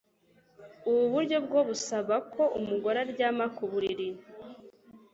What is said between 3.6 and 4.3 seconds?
buriri